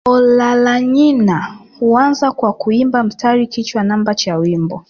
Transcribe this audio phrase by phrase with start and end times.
[0.07, 1.31] Olaranyani
[1.79, 4.79] huanza kwa kuimba mstari kichwa namba cha wimbo